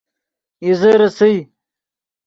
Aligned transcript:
اِیزے 0.63 0.91
ریسئے 0.99 1.35